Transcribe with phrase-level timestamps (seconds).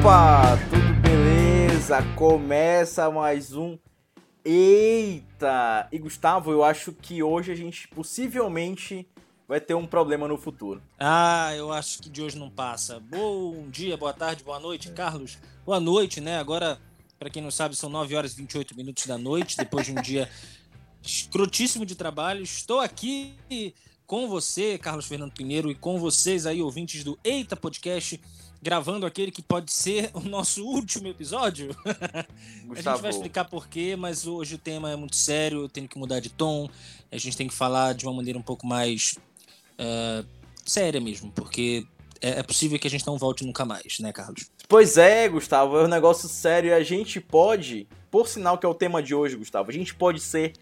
[0.00, 2.02] Opa, tudo beleza?
[2.16, 3.78] Começa mais um
[4.42, 5.86] Eita!
[5.92, 9.06] E Gustavo, eu acho que hoje a gente possivelmente
[9.46, 10.82] vai ter um problema no futuro.
[10.98, 12.98] Ah, eu acho que de hoje não passa.
[12.98, 15.36] Bom dia, boa tarde, boa noite, Carlos.
[15.66, 16.38] Boa noite, né?
[16.38, 16.80] Agora,
[17.18, 20.00] para quem não sabe, são 9 horas e 28 minutos da noite, depois de um
[20.00, 20.30] dia
[21.04, 22.42] escrotíssimo de trabalho.
[22.42, 23.34] Estou aqui
[24.06, 28.18] com você, Carlos Fernando Pinheiro, e com vocês aí, ouvintes do Eita Podcast,
[28.62, 31.68] gravando aquele que pode ser o nosso último episódio.
[32.64, 32.72] Gustavo.
[32.72, 35.98] A gente vai explicar porquê, mas hoje o tema é muito sério, eu tenho que
[35.98, 36.68] mudar de tom,
[37.10, 39.18] a gente tem que falar de uma maneira um pouco mais
[39.78, 40.26] uh,
[40.64, 41.86] séria mesmo, porque
[42.20, 44.50] é, é, possível que a gente não volte nunca mais, né, Carlos?
[44.68, 48.68] Pois é, Gustavo, é um negócio sério e a gente pode, por sinal que é
[48.68, 50.52] o tema de hoje, Gustavo, a gente pode ser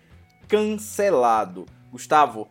[0.47, 1.67] cancelado.
[1.91, 2.48] Gustavo,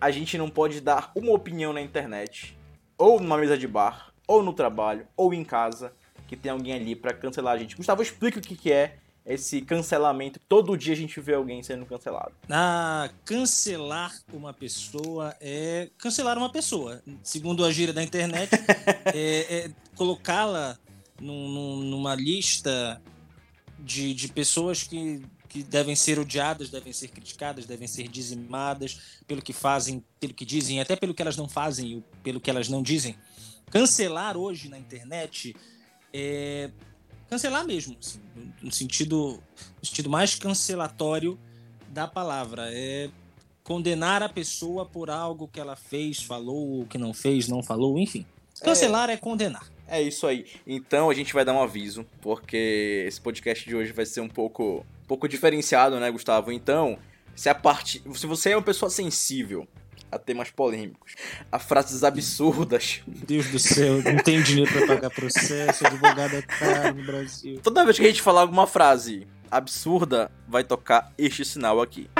[0.00, 2.56] a gente não pode dar uma opinião na internet,
[2.96, 5.92] ou numa mesa de bar, ou no trabalho, ou em casa,
[6.28, 7.74] que tem alguém ali para cancelar a gente.
[7.74, 10.38] Gustavo, explica o que, que é esse cancelamento.
[10.48, 12.32] Todo dia a gente vê alguém sendo cancelado.
[12.48, 17.02] Ah, cancelar uma pessoa é cancelar uma pessoa.
[17.22, 18.50] Segundo a gíria da internet,
[19.14, 20.78] é, é colocá-la
[21.20, 23.00] num, numa lista
[23.78, 29.42] de, de pessoas que, que devem ser odiadas, devem ser criticadas, devem ser dizimadas pelo
[29.42, 32.68] que fazem, pelo que dizem, até pelo que elas não fazem e pelo que elas
[32.68, 33.16] não dizem.
[33.70, 35.54] Cancelar hoje na internet
[36.12, 36.70] é
[37.28, 38.20] cancelar mesmo, assim,
[38.62, 39.42] no sentido,
[39.80, 41.38] no sentido mais cancelatório
[41.88, 42.68] da palavra.
[42.72, 43.10] É
[43.62, 48.24] condenar a pessoa por algo que ela fez, falou, que não fez, não falou, enfim.
[48.62, 49.70] Cancelar é, é condenar.
[49.86, 50.46] É isso aí.
[50.66, 54.28] Então a gente vai dar um aviso, porque esse podcast de hoje vai ser um
[54.28, 56.50] pouco, um pouco diferenciado, né, Gustavo?
[56.50, 56.98] Então,
[57.34, 59.68] se a parte, se você é uma pessoa sensível
[60.10, 61.14] a temas polêmicos,
[61.50, 63.02] a frases absurdas.
[63.06, 67.60] Deus do céu, não tem dinheiro para pagar processo, advogado é caro no Brasil.
[67.62, 72.10] Toda vez que a gente falar alguma frase absurda, vai tocar este sinal aqui.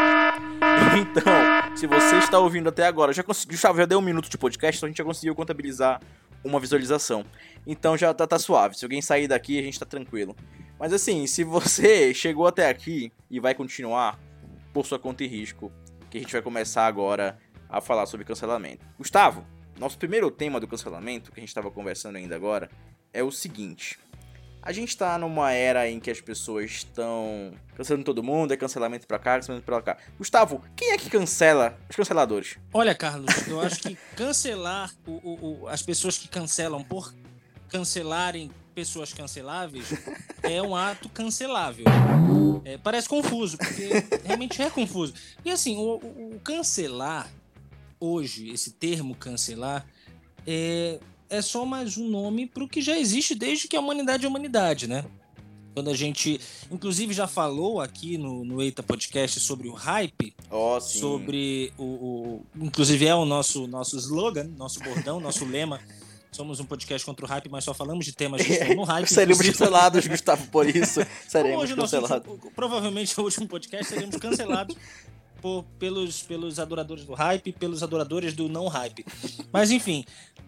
[1.00, 4.78] Então, se você está ouvindo até agora, já conseguiu, já deu um minuto de podcast,
[4.78, 6.00] então a gente já conseguiu contabilizar
[6.44, 7.24] uma visualização.
[7.66, 8.76] Então já tá, tá suave.
[8.76, 10.36] Se alguém sair daqui, a gente tá tranquilo.
[10.78, 14.18] Mas assim, se você chegou até aqui e vai continuar,
[14.72, 15.72] por sua conta e risco,
[16.10, 17.38] que a gente vai começar agora
[17.68, 18.84] a falar sobre cancelamento.
[18.96, 19.44] Gustavo,
[19.78, 22.70] nosso primeiro tema do cancelamento, que a gente estava conversando ainda agora,
[23.12, 23.98] é o seguinte.
[24.60, 29.06] A gente está numa era em que as pessoas estão cancelando todo mundo, é cancelamento
[29.06, 29.96] pra cá, cancelamento pra cá.
[30.18, 32.58] Gustavo, quem é que cancela os canceladores?
[32.72, 37.14] Olha, Carlos, eu acho que cancelar o, o, o, as pessoas que cancelam por
[37.68, 39.92] cancelarem pessoas canceláveis
[40.42, 41.84] é um ato cancelável.
[42.64, 43.88] É, parece confuso, porque
[44.24, 45.14] realmente é confuso.
[45.44, 47.28] E assim, o, o cancelar
[48.00, 49.86] hoje, esse termo cancelar,
[50.46, 50.98] é,
[51.28, 54.28] é só mais um nome para o que já existe desde que a humanidade é
[54.28, 55.04] humanidade, né?
[55.74, 56.40] Quando a gente,
[56.72, 62.46] inclusive, já falou aqui no, no Eita Podcast sobre o hype, oh, sobre o, o,
[62.56, 65.80] Inclusive é o nosso, nosso slogan, nosso bordão, nosso lema.
[66.32, 68.42] Somos um podcast contra o hype, mas só falamos de temas
[68.74, 69.06] no hype.
[69.06, 71.00] Seremos cancelados, Gustavo, por isso.
[71.28, 72.28] Seremos cancelados.
[72.28, 74.76] Último, provavelmente o último podcast seremos cancelados
[75.40, 79.04] por, pelos, pelos adoradores do hype, pelos adoradores do não hype.
[79.52, 80.04] Mas enfim,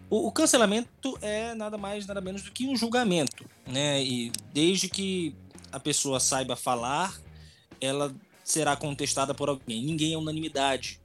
[0.09, 4.03] o, o, cancelamento é nada mais, nada menos do que um julgamento, né?
[4.03, 5.35] E desde que
[5.71, 7.19] a pessoa saiba falar,
[7.79, 8.13] ela
[8.43, 9.83] será contestada por alguém.
[9.83, 10.99] Ninguém é unanimidade.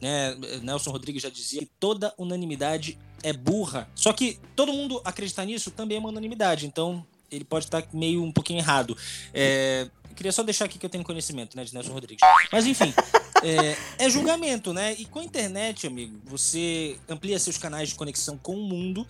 [0.00, 0.34] Né?
[0.62, 3.88] Nelson Rodrigues já dizia que toda unanimidade é burra.
[3.94, 6.66] Só que todo mundo acreditar nisso também é uma unanimidade.
[6.66, 8.96] Então ele pode estar meio um pouquinho errado.
[9.32, 12.20] É, queria só deixar aqui que eu tenho conhecimento, né, de Nelson Rodrigues.
[12.52, 12.92] Mas enfim,
[13.42, 14.94] é, é, julgamento, né?
[14.94, 19.06] E com a internet, amigo, você amplia seus canais de conexão com o mundo,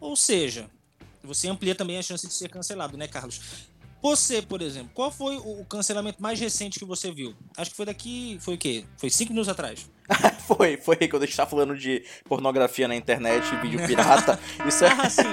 [0.00, 0.70] ou seja,
[1.22, 3.40] você amplia também a chance de ser cancelado, né, Carlos?
[4.02, 7.34] Você, por exemplo, qual foi o cancelamento mais recente que você viu?
[7.56, 8.36] Acho que foi daqui.
[8.38, 8.84] Foi o quê?
[8.98, 9.88] Foi cinco minutos atrás.
[10.46, 14.38] foi, foi quando a gente tá falando de pornografia na internet, vídeo pirata.
[14.66, 14.94] Isso é.
[15.04, 15.24] Ah, sim.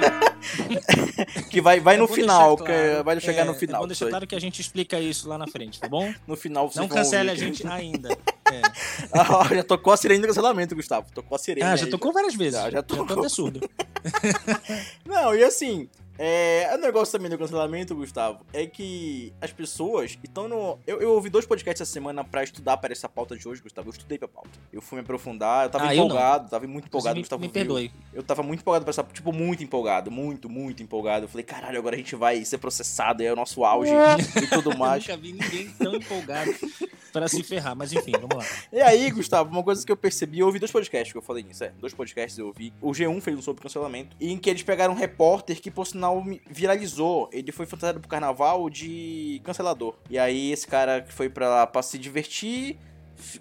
[1.51, 2.73] que vai, vai é no final, claro.
[2.73, 3.81] que vai chegar é, no final.
[3.81, 6.11] É bom deixar claro que a gente explica isso lá na frente, tá bom?
[6.25, 8.09] No final você Não cancele a gente ainda.
[8.51, 8.61] É.
[9.13, 11.07] Ah, já tocou a sirene do cancelamento, Gustavo.
[11.13, 11.67] Tocou a sirene.
[11.67, 12.13] Ah, já aí, tocou já.
[12.13, 12.59] várias vezes.
[12.59, 13.07] Já, já tocou.
[13.07, 13.69] Já tô até surdo.
[15.05, 15.87] Não, e assim,
[16.23, 20.77] é, o negócio também do cancelamento, Gustavo, é que as pessoas estão no.
[20.85, 23.89] Eu, eu ouvi dois podcasts essa semana pra estudar para essa pauta de hoje, Gustavo.
[23.89, 24.51] Eu estudei pra pauta.
[24.71, 27.41] Eu fui me aprofundar, eu tava ah, empolgado, eu tava muito empolgado, me, Gustavo.
[27.41, 27.91] Me perdoe.
[28.13, 29.03] Eu tava muito empolgado pra essa.
[29.03, 31.25] Tipo, muito empolgado, muito, muito empolgado.
[31.25, 33.91] Eu falei, caralho, agora a gente vai ser processado, é o nosso auge
[34.43, 35.07] e tudo mais.
[35.09, 36.51] eu nunca vi ninguém tão empolgado.
[37.11, 37.75] pra se ferrar.
[37.75, 38.45] Mas enfim, vamos lá.
[38.71, 41.43] E aí, Gustavo, uma coisa que eu percebi, eu ouvi dois podcasts que eu falei
[41.43, 41.73] nisso, é.
[41.79, 42.73] Dois podcasts eu ouvi.
[42.81, 46.23] O G1 fez um sobre cancelamento, em que eles pegaram um repórter que, por sinal,
[46.49, 47.29] viralizou.
[47.31, 49.95] Ele foi fantasiado pro carnaval de cancelador.
[50.09, 52.77] E aí, esse cara que foi pra lá pra se divertir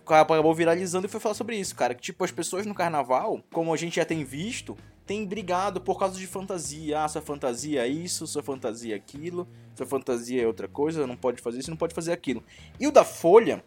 [0.06, 1.94] acabou viralizando e foi falar sobre isso, cara.
[1.94, 4.76] Que, tipo, as pessoas no carnaval, como a gente já tem visto,
[5.11, 7.03] tem brigado por causa de fantasia.
[7.03, 11.17] Ah, sua fantasia é isso, sua fantasia é aquilo, sua fantasia é outra coisa, não
[11.17, 12.45] pode fazer isso, não pode fazer aquilo.
[12.79, 13.65] E o da Folha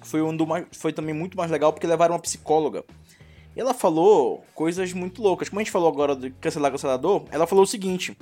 [0.00, 2.86] foi, um do mais, foi também muito mais legal porque levaram uma psicóloga.
[3.54, 5.50] E ela falou coisas muito loucas.
[5.50, 8.16] Como a gente falou agora de cancelar cancelador, ela falou o seguinte.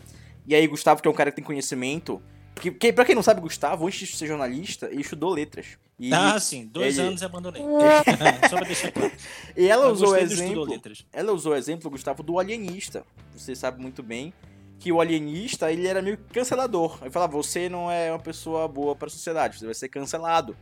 [0.44, 2.20] E aí, Gustavo, que é um cara que tem conhecimento,
[2.60, 5.78] porque, porque, pra quem não sabe, Gustavo, antes de ser jornalista, ele estudou letras.
[5.98, 6.66] E ah, sim.
[6.66, 7.08] Dois ele...
[7.08, 7.62] anos e abandonei.
[8.50, 9.12] Só pra deixar claro.
[9.56, 10.66] E ela Eu usou o exemplo.
[11.10, 13.02] Ela usou o exemplo, Gustavo, do alienista.
[13.34, 14.34] Você sabe muito bem
[14.78, 16.98] que o alienista, ele era meio cancelador.
[17.00, 20.54] Ele falava, você não é uma pessoa boa para a sociedade, você vai ser cancelado.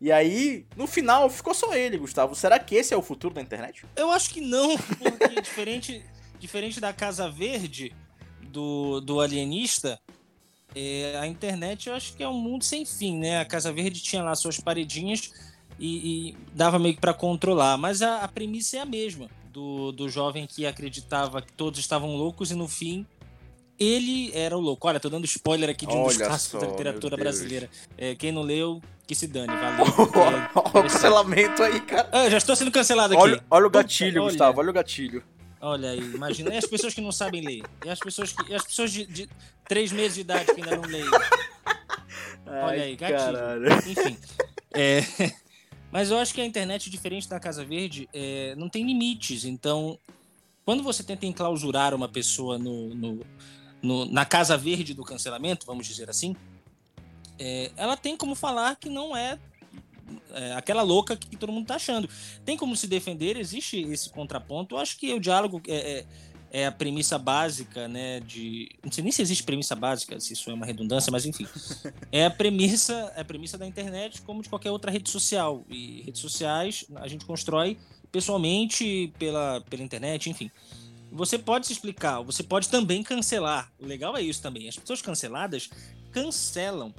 [0.00, 2.34] E aí, no final, ficou só ele, Gustavo.
[2.34, 3.86] Será que esse é o futuro da internet?
[3.94, 6.04] Eu acho que não, porque diferente,
[6.38, 7.94] diferente da Casa Verde,
[8.42, 10.00] do, do alienista,
[10.74, 13.40] é, a internet eu acho que é um mundo sem fim, né?
[13.40, 15.32] A Casa Verde tinha lá suas paredinhas
[15.78, 19.92] e, e dava meio que para controlar, mas a, a, premissa é a mesma do,
[19.92, 23.06] do jovem que acreditava que todos estavam loucos e no fim
[23.78, 24.88] ele era o louco.
[24.88, 27.70] Olha, tô dando spoiler aqui de um Olha dos clássicos da literatura brasileira.
[27.96, 29.86] É, quem não leu, que se dane, valeu.
[30.16, 32.08] Olha o cancelamento aí, cara.
[32.10, 33.22] Ah, já estou sendo cancelado aqui.
[33.22, 34.58] Olha, olha o gatilho, Puta, Gustavo, olha.
[34.58, 35.22] olha o gatilho.
[35.60, 36.54] Olha aí, imagina.
[36.54, 37.62] E as pessoas que não sabem ler?
[37.84, 39.28] E as pessoas, que, e as pessoas de, de
[39.66, 41.04] três meses de idade que ainda não leem?
[42.46, 43.18] Olha aí, gatilho.
[43.18, 43.72] Caralho.
[43.86, 44.16] Enfim.
[44.72, 45.00] É,
[45.90, 49.44] mas eu acho que a internet, diferente da Casa Verde, é, não tem limites.
[49.44, 49.98] Então,
[50.64, 53.26] quando você tenta enclausurar uma pessoa no, no,
[53.82, 56.36] no na Casa Verde do cancelamento, vamos dizer assim,
[57.38, 59.38] é, ela tem como falar que não é
[60.32, 62.08] é, aquela louca que todo mundo tá achando.
[62.44, 64.74] Tem como se defender, existe esse contraponto.
[64.74, 66.06] Eu acho que o diálogo é, é,
[66.50, 68.20] é, a premissa básica, né?
[68.20, 68.70] De.
[68.82, 71.46] Não sei nem se existe premissa básica, se isso é uma redundância, mas enfim.
[72.10, 75.64] É a premissa, é a premissa da internet, como de qualquer outra rede social.
[75.68, 77.78] E redes sociais a gente constrói
[78.10, 80.50] pessoalmente, pela, pela internet, enfim.
[81.10, 83.70] Você pode se explicar, você pode também cancelar.
[83.78, 84.68] O legal é isso também.
[84.68, 85.70] As pessoas canceladas
[86.12, 86.94] cancelam.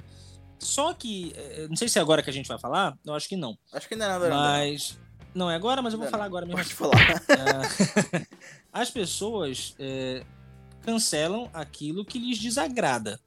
[0.60, 3.28] Só que, eh, não sei se é agora que a gente vai falar, eu acho
[3.28, 3.58] que não.
[3.72, 4.28] Acho que não é nada.
[4.28, 4.98] Mas.
[5.34, 6.58] Não, é agora, mas eu vou não, falar agora mesmo.
[6.58, 7.00] Pode falar.
[7.00, 8.26] É,
[8.72, 10.22] as pessoas é,
[10.82, 13.18] cancelam aquilo que lhes desagrada.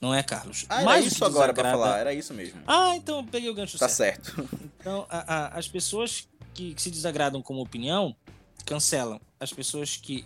[0.00, 0.64] Não é, Carlos?
[0.68, 1.76] Ah, era isso agora desagrada...
[1.76, 2.62] pra falar, era isso mesmo.
[2.66, 4.34] Ah, então eu peguei o gancho tá certo.
[4.34, 4.48] certo.
[4.80, 8.16] Então, a, a, as pessoas que, que se desagradam como opinião,
[8.64, 9.20] cancelam.
[9.38, 10.24] As pessoas que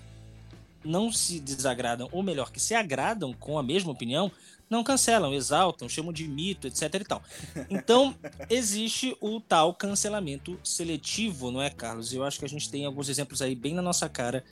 [0.84, 4.30] não se desagradam, ou melhor, que se agradam com a mesma opinião,
[4.68, 7.22] não cancelam, exaltam, chamam de mito, etc e tal.
[7.70, 8.14] Então,
[8.50, 12.12] existe o tal cancelamento seletivo, não é, Carlos?
[12.12, 14.44] Eu acho que a gente tem alguns exemplos aí bem na nossa cara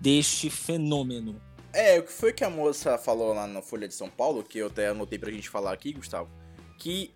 [0.00, 1.40] deste fenômeno.
[1.72, 4.58] É, o que foi que a moça falou lá na Folha de São Paulo, que
[4.58, 6.30] eu até anotei pra gente falar aqui, Gustavo,
[6.78, 7.12] que,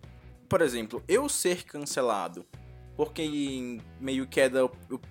[0.49, 2.45] por exemplo, eu ser cancelado
[2.99, 4.51] porque meio que é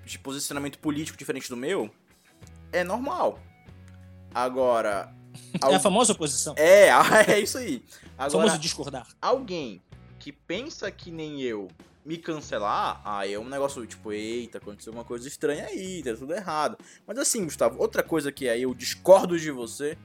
[0.05, 1.89] de posicionamento político diferente do meu,
[2.71, 3.39] é normal.
[4.33, 5.13] Agora,
[5.61, 6.55] é a famosa oposição.
[6.57, 6.89] É,
[7.27, 7.83] é isso aí.
[8.17, 9.07] Agora, famoso discordar.
[9.21, 9.81] Alguém
[10.19, 11.67] que pensa que nem eu
[12.05, 16.33] me cancelar, aí é um negócio tipo, eita, aconteceu uma coisa estranha aí, tá tudo
[16.33, 16.77] errado.
[17.05, 19.97] Mas assim, Gustavo, outra coisa que aí eu discordo de você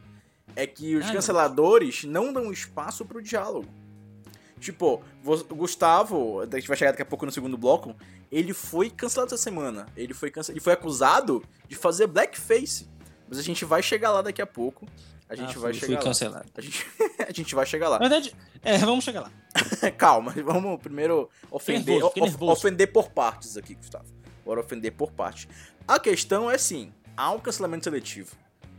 [0.57, 3.69] é que os canceladores não dão espaço pro diálogo.
[4.59, 5.03] Tipo,
[5.51, 7.95] Gustavo, a gente vai chegar daqui a pouco no segundo bloco,
[8.33, 9.87] ele foi cancelado essa semana.
[9.95, 10.51] Ele foi, cance...
[10.51, 12.89] ele foi acusado de fazer blackface.
[13.29, 14.87] Mas a gente vai chegar lá daqui a pouco.
[15.29, 16.03] A gente ah, vai fui, chegar fui lá.
[16.03, 16.49] cancelado.
[16.55, 16.87] A gente,
[17.29, 17.99] a gente vai chegar lá.
[17.99, 19.33] Na verdade, é, vamos chegar lá.
[19.97, 22.53] Calma, vamos primeiro ofender, nervoso, nervoso.
[22.53, 24.07] ofender por partes aqui, Gustavo.
[24.45, 25.49] Bora ofender por parte.
[25.87, 28.35] A questão é assim, há um cancelamento seletivo.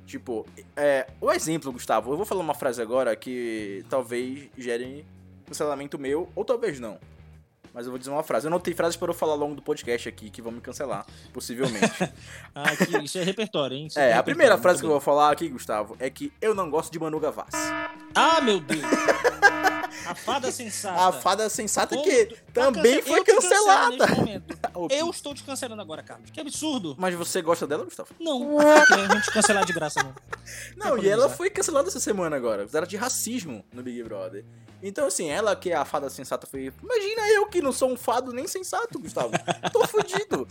[0.06, 0.46] Tipo,
[0.76, 5.06] é, o exemplo, Gustavo, eu vou falar uma frase agora que talvez gere
[5.46, 7.00] cancelamento meu, ou talvez não.
[7.74, 8.46] Mas eu vou dizer uma frase.
[8.48, 10.62] Eu não tenho frases para eu falar ao longo do podcast aqui que vão me
[10.62, 11.92] cancelar, possivelmente.
[12.53, 13.88] ah, aqui, isso é repertório, hein?
[13.88, 16.53] Isso é, é a primeira frase que eu vou falar aqui, Gustavo, é que eu
[16.53, 17.58] não gosto de Manu Gavassi.
[18.13, 18.82] Ah, meu Deus!
[20.06, 21.01] A fada sensata.
[21.01, 23.08] A fada sensata que tá também cance...
[23.10, 24.06] foi cancelada.
[24.89, 26.30] eu estou te cancelando agora, Carlos.
[26.30, 26.96] Que absurdo.
[26.98, 28.10] Mas você gosta dela, Gustavo?
[28.20, 28.60] Não.
[28.60, 30.13] a gente cancelar de graça, não.
[30.75, 32.65] Não, e ela foi cancelada essa semana agora.
[32.65, 34.44] Fizeram de racismo no Big Brother.
[34.86, 36.74] Então, assim, ela que é a fada sensata foi.
[36.84, 39.32] Imagina eu que não sou um fado nem sensato, Gustavo.
[39.72, 40.46] Tô fudido.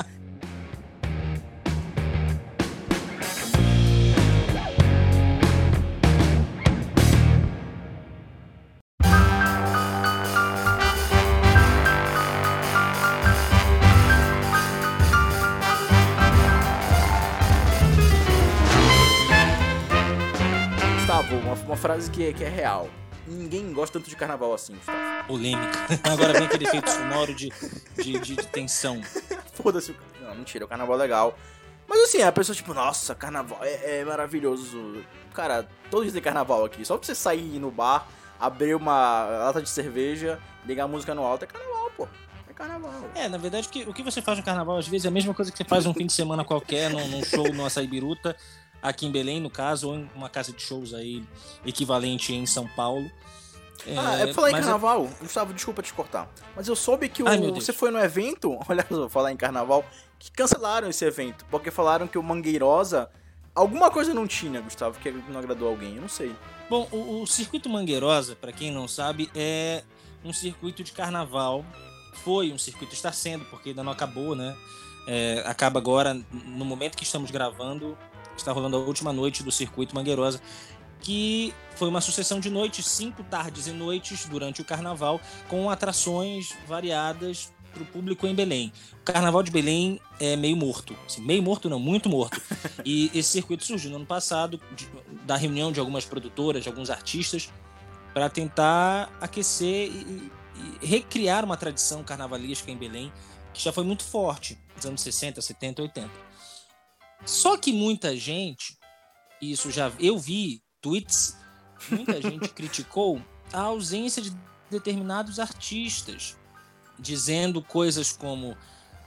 [20.94, 22.88] Gustavo, uma, uma frase que, é, que é real.
[23.26, 24.98] Ninguém gosta tanto de carnaval assim, Gustavo.
[25.28, 25.78] Polêmica.
[26.10, 27.50] Agora vem aquele efeito sonoro de,
[27.96, 29.00] de, de, de tensão.
[29.54, 29.92] Foda-se.
[29.92, 31.38] o- Não, mentira, o carnaval é legal.
[31.88, 35.04] Mas assim, a pessoa, tipo, nossa, carnaval é, é maravilhoso.
[35.34, 36.84] Cara, todo dia tem carnaval aqui.
[36.84, 38.06] Só pra você sair no bar,
[38.40, 42.08] abrir uma lata de cerveja, ligar a música no alto, é carnaval, pô.
[42.48, 42.92] É carnaval.
[43.14, 45.12] É, na verdade, o que, o que você faz no carnaval, às vezes, é a
[45.12, 47.86] mesma coisa que você faz um fim de semana qualquer, num, num show no Açaí
[47.86, 48.36] Biruta,
[48.82, 51.22] aqui em Belém, no caso, ou em uma casa de shows aí
[51.64, 53.10] equivalente em São Paulo.
[53.96, 56.28] Ah, é pra falar em mas carnaval, Gustavo, desculpa te cortar.
[56.54, 59.84] Mas eu soube que o, Ai, você foi no evento, olha só, falar em carnaval,
[60.18, 63.08] que cancelaram esse evento, porque falaram que o Mangueirosa.
[63.54, 66.34] Alguma coisa não tinha, Gustavo, que não agradou alguém, eu não sei.
[66.70, 69.82] Bom, o, o circuito Mangueirosa, para quem não sabe, é
[70.24, 71.62] um circuito de carnaval.
[72.24, 74.56] Foi um circuito, está sendo, porque ainda não acabou, né?
[75.06, 77.98] É, acaba agora, no momento que estamos gravando,
[78.36, 80.40] está rolando a última noite do circuito Mangueirosa,
[81.00, 86.54] que foi uma sucessão de noites, cinco tardes e noites durante o carnaval, com atrações
[86.66, 88.72] variadas para o público em Belém.
[89.00, 92.40] O carnaval de Belém é meio morto, assim, meio morto não, muito morto.
[92.84, 94.88] E esse circuito surgiu no ano passado, de-
[95.24, 97.48] da reunião de algumas produtoras, de alguns artistas,
[98.12, 100.30] para tentar aquecer e,
[100.82, 103.12] e recriar uma tradição carnavalesca em Belém,
[103.54, 106.10] que já foi muito forte nos anos 60, 70, 80.
[107.24, 108.76] Só que muita gente,
[109.40, 111.36] isso já eu vi tweets,
[111.90, 113.20] muita gente criticou
[113.52, 114.32] a ausência de
[114.70, 116.36] determinados artistas,
[116.98, 118.56] dizendo coisas como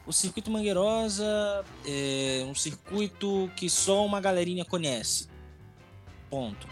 [0.05, 5.27] o circuito Mangueirosa é um circuito que só uma galerinha conhece.
[6.29, 6.67] Ponto.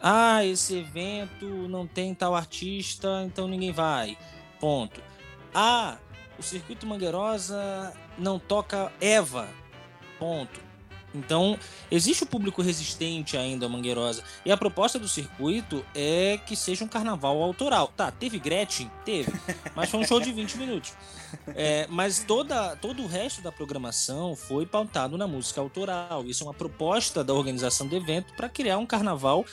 [0.00, 4.16] Ah, esse evento não tem tal artista, então ninguém vai.
[4.58, 5.02] Ponto.
[5.52, 5.98] Ah,
[6.38, 9.48] o circuito Mangueirosa não toca Eva.
[10.18, 10.68] Ponto.
[11.14, 11.58] Então,
[11.90, 14.22] existe o público resistente ainda à Mangueirosa.
[14.44, 17.88] E a proposta do circuito é que seja um carnaval autoral.
[17.96, 18.90] Tá, teve Gretchen?
[19.04, 19.32] Teve.
[19.74, 20.92] Mas foi um show de 20 minutos.
[21.54, 26.24] É, mas toda, todo o resto da programação foi pautado na música autoral.
[26.24, 29.44] Isso é uma proposta da organização do evento para criar um carnaval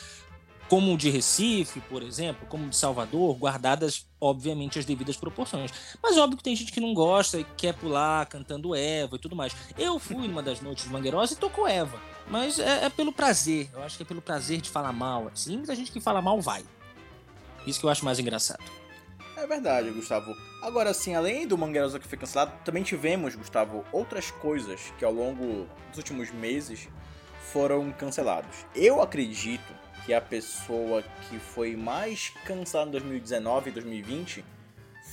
[0.67, 5.71] como o de Recife, por exemplo, como o de Salvador, guardadas, obviamente, as devidas proporções.
[6.01, 9.35] Mas óbvio que tem gente que não gosta e quer pular cantando Eva e tudo
[9.35, 9.55] mais.
[9.77, 11.99] Eu fui numa das noites de Mangueirosa e tocou Eva.
[12.27, 13.69] Mas é, é pelo prazer.
[13.73, 15.29] Eu acho que é pelo prazer de falar mal.
[15.31, 16.63] Assim, muita gente que fala mal vai.
[17.67, 18.63] Isso que eu acho mais engraçado.
[19.37, 20.33] É verdade, Gustavo.
[20.61, 25.13] Agora, assim, além do Mangueirosa que foi cancelado, também tivemos, Gustavo, outras coisas que ao
[25.13, 26.87] longo dos últimos meses
[27.51, 28.65] foram cancelados.
[28.73, 29.74] Eu acredito
[30.05, 34.45] que a pessoa que foi mais cancelada em 2019 e 2020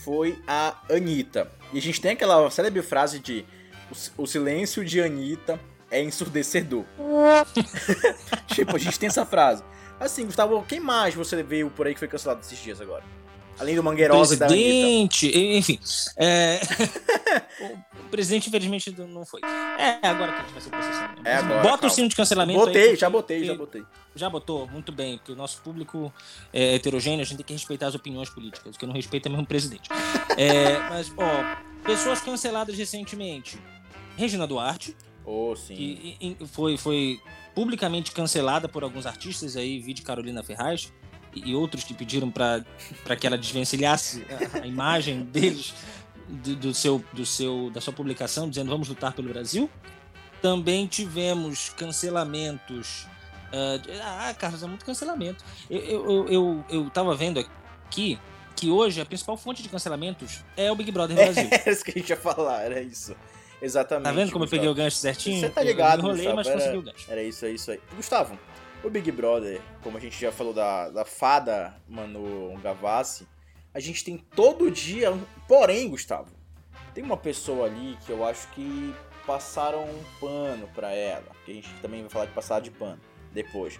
[0.04, 1.50] foi a Anitta.
[1.72, 3.44] E a gente tem aquela célebre frase de
[3.90, 5.58] o si- o silêncio de Anitta
[5.90, 6.84] é ensurdecedor.
[8.48, 9.62] tipo, a gente tem essa frase.
[10.00, 13.04] Assim, Gustavo, quem mais você viu por aí que foi cancelado esses dias agora?
[13.58, 14.62] Além do Mangueirosa e da Anitta.
[14.64, 15.78] Presidente, enfim.
[16.16, 16.60] é,
[18.06, 19.40] o presidente, infelizmente, não foi.
[19.78, 21.20] É agora que a gente vai ser processado.
[21.24, 21.86] É agora, Bota calma.
[21.86, 23.82] o sino de cancelamento aí, Botei, porque- já botei, já porque- botei.
[24.14, 24.66] Já botou?
[24.68, 26.12] Muito bem, porque o nosso público
[26.52, 29.30] é heterogêneo, a gente tem que respeitar as opiniões políticas, o que não respeita é
[29.30, 29.88] mesmo o presidente.
[30.36, 33.58] É, mas, ó, pessoas canceladas recentemente.
[34.16, 35.74] Regina Duarte, Oh, sim.
[35.76, 37.20] que foi, foi
[37.54, 40.92] publicamente cancelada por alguns artistas aí, vi de Carolina Ferraz
[41.34, 42.64] e, outros que pediram para
[43.18, 44.24] que ela desvencilhasse
[44.62, 45.74] a, imagem deles
[46.28, 49.68] do, do seu, do seu, da sua publicação, dizendo vamos lutar pelo Brasil.
[50.40, 53.06] Também tivemos cancelamentos.
[53.52, 55.44] ah, de- ah, Carlos, é muito cancelamento.
[55.70, 58.18] Eu, eu, eu, eu, eu tava vendo aqui
[58.56, 61.48] que hoje a principal fonte de cancelamentos é o Big Brother Brasil.
[61.50, 63.14] Era isso que a gente ia falar, era isso.
[63.60, 64.04] Exatamente.
[64.04, 64.50] Tá vendo como eu Gustavo.
[64.50, 65.40] peguei o gancho certinho?
[65.40, 67.06] Você tá Eu- ligado, Eu enrolei, Gustavo, mas era- consegui o gancho.
[67.08, 67.80] Era isso, é isso aí.
[67.96, 68.38] Gustavo,
[68.84, 73.26] o Big Brother, como a gente já falou da, da fada Manu Gavassi,
[73.74, 75.12] a gente tem todo dia.
[75.48, 76.30] Porém, Gustavo,
[76.94, 78.94] tem uma pessoa ali que eu acho que
[79.26, 81.24] passaram um pano pra ela.
[81.44, 83.00] Que a gente também vai falar de passar de pano
[83.32, 83.78] depois.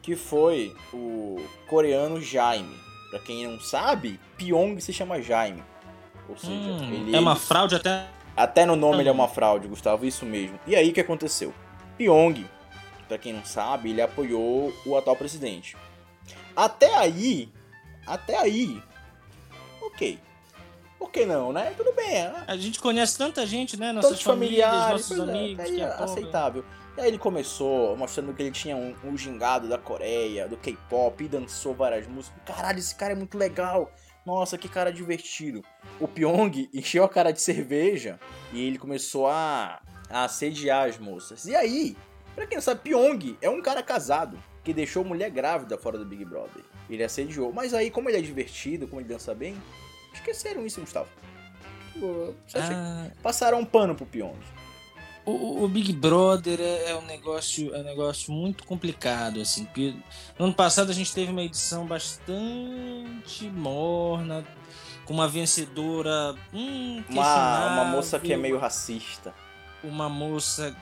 [0.00, 2.74] Que foi o coreano Jaime.
[3.10, 5.62] Pra quem não sabe, Pyong se chama Jaime.
[6.28, 8.08] Ou seja, Hum, ele é uma fraude até.
[8.36, 10.58] até no nome ele é uma fraude, Gustavo, isso mesmo.
[10.66, 11.52] E aí o que aconteceu?
[11.98, 12.44] Pyong,
[13.12, 15.76] pra quem não sabe, ele apoiou o atual presidente.
[16.56, 17.52] Até aí,
[18.06, 18.82] até aí,
[19.82, 20.18] ok.
[20.98, 21.74] Por que não, né?
[21.76, 22.44] Tudo bem, né?
[22.46, 23.92] A gente conhece tanta gente, né?
[23.92, 25.64] Nossas Todos familiares, nossos é, amigos.
[25.64, 26.04] aí que é apoiam.
[26.04, 26.64] aceitável.
[26.96, 31.22] E aí ele começou mostrando que ele tinha um, um gingado da Coreia, do K-pop,
[31.22, 32.40] e dançou várias músicas.
[32.46, 33.92] Caralho, esse cara é muito legal.
[34.24, 35.62] Nossa, que cara divertido.
[36.00, 38.18] O Pyong encheu a cara de cerveja
[38.52, 41.44] e ele começou a, a assediar as moças.
[41.44, 41.96] E aí,
[42.34, 44.38] pra quem não sabe, Pyong é um cara casado.
[44.64, 46.62] que deixou mulher grávida fora do Big Brother.
[46.88, 47.52] Ele assediou.
[47.52, 49.56] Mas aí, como ele é divertido, como ele dança bem,
[50.14, 51.08] esqueceram isso, Gustavo.
[52.46, 54.38] Você acha Ah, que Passaram um pano pro Pionde.
[55.26, 59.64] o, o Big Brother é, é um negócio, é um negócio muito complicado, assim.
[59.64, 59.94] porque
[60.38, 64.44] no ano passado a gente teve uma edição bastante morna,
[65.04, 66.34] com uma vencedora.
[66.52, 69.34] Hum, Uma, uma moça que é meio racista.
[69.82, 70.76] uma moça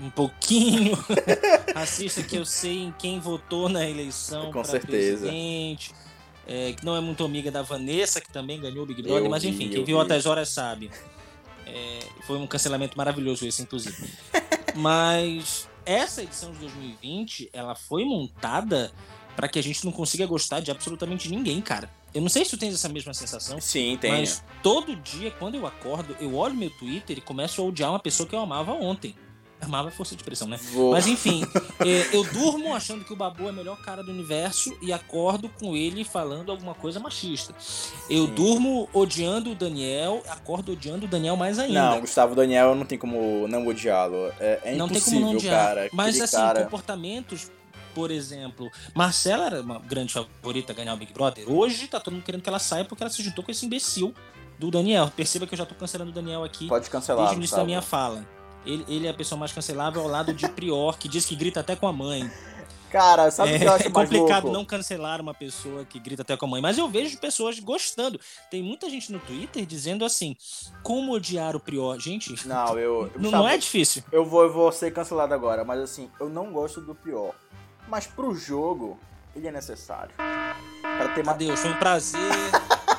[0.00, 0.96] um pouquinho
[1.74, 5.18] racista que eu sei em quem votou na eleição Com certeza.
[5.18, 5.92] presidente,
[6.46, 9.30] é, que não é muito amiga da Vanessa que também ganhou o Big Brother Eu
[9.30, 10.02] mas vi, enfim eu quem viu vi.
[10.02, 10.90] Altas Horas sabe
[11.66, 13.96] É, foi um cancelamento maravilhoso esse inclusive
[14.74, 18.92] mas essa edição de 2020 ela foi montada
[19.36, 22.52] para que a gente não consiga gostar de absolutamente ninguém cara eu não sei se
[22.52, 24.12] tu tens essa mesma sensação Sim, tem.
[24.12, 27.98] mas todo dia, quando eu acordo, eu olho meu Twitter e começo a odiar uma
[27.98, 29.16] pessoa que eu amava ontem.
[29.64, 30.58] Amava força de expressão, né?
[30.72, 30.92] Vou...
[30.92, 31.42] Mas enfim,
[31.80, 35.48] é, eu durmo achando que o Babu é o melhor cara do universo e acordo
[35.48, 37.54] com ele falando alguma coisa machista.
[38.08, 38.34] Eu Sim.
[38.34, 41.90] durmo odiando o Daniel, acordo odiando o Daniel mais ainda.
[41.90, 44.32] Não, Gustavo Daniel não tem como não odiá-lo.
[44.38, 45.66] É, é não tem impossível, como não odiar.
[45.66, 45.88] cara.
[45.92, 46.64] Mas assim, cara...
[46.64, 47.50] comportamentos,
[47.94, 51.50] por exemplo, Marcela era uma grande favorita a ganhar o Big Brother.
[51.50, 54.14] Hoje tá todo mundo querendo que ela saia porque ela se juntou com esse imbecil
[54.58, 55.10] do Daniel.
[55.14, 57.64] Perceba que eu já tô cancelando o Daniel aqui Pode cancelar, desde o início da
[57.64, 58.24] minha fala.
[58.64, 61.60] Ele, ele é a pessoa mais cancelável ao lado de Prior, que diz que grita
[61.60, 62.30] até com a mãe.
[62.90, 64.56] Cara, sabe o É, que eu acho é mais complicado louco?
[64.56, 68.20] não cancelar uma pessoa que grita até com a mãe, mas eu vejo pessoas gostando.
[68.50, 70.36] Tem muita gente no Twitter dizendo assim:
[70.82, 71.98] como odiar o Prior?
[71.98, 73.02] Gente, Não, eu...
[73.16, 74.04] não, Gustavo, não é difícil.
[74.12, 77.34] Eu vou, eu vou ser cancelado agora, mas assim, eu não gosto do pior.
[77.88, 78.98] Mas pro jogo,
[79.34, 80.14] ele é necessário.
[80.16, 81.28] Pra ter.
[81.28, 82.20] Adeus, foi um prazer.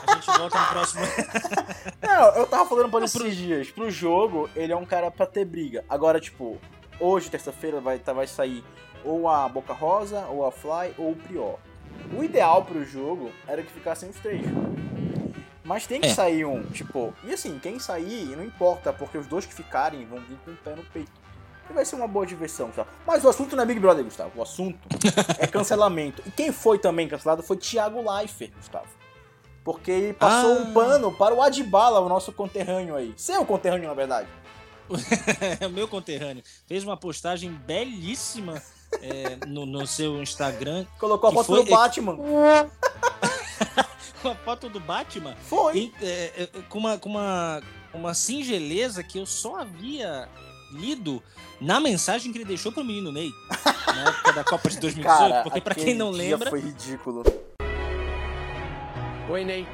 [0.07, 1.01] A gente volta no próximo.
[2.25, 3.69] Não, eu tava falando pra ele esses dias.
[3.71, 5.83] Pro jogo, ele é um cara pra ter briga.
[5.89, 6.57] Agora, tipo,
[6.99, 8.63] hoje, terça-feira, vai, tá, vai sair
[9.03, 11.59] ou a Boca Rosa, ou a Fly, ou o Prior.
[12.17, 14.41] O ideal pro jogo era que ficassem os três.
[15.63, 16.13] Mas tem que É.
[16.13, 17.13] sair um, tipo...
[17.23, 20.55] E assim, quem sair, não importa, porque os dois que ficarem vão vir com o
[20.55, 21.11] pé no peito.
[21.69, 22.85] E vai ser uma boa diversão, tá?
[23.05, 24.31] Mas o assunto não é Big Brother, Gustavo.
[24.35, 24.77] O assunto
[25.39, 26.21] é cancelamento.
[26.25, 28.87] E quem foi também cancelado foi Thiago Leifert, Gustavo.
[29.65, 30.61] Porque ele passou Ah.
[30.61, 33.13] um pano para o Adbala, o nosso conterrâneo aí.
[33.17, 34.29] Seu conterrâneo, na verdade.
[34.87, 34.93] O
[35.73, 36.43] meu conterrâneo.
[36.67, 38.61] Fez uma postagem belíssima
[39.01, 42.15] é, no, no seu Instagram Colocou a foto foi- do Batman.
[44.21, 45.35] com a foto do Batman.
[45.49, 45.75] Foi.
[45.77, 47.61] E, é, é, com uma, com uma,
[47.93, 50.29] uma singeleza que eu só havia
[50.71, 51.23] lido
[51.59, 53.31] na mensagem que ele deixou pro menino Ney
[53.87, 55.17] na época da Copa de 2018.
[55.31, 57.23] Cara, porque aquele quem não lembra, foi ridículo.
[59.27, 59.67] Oi, Ney.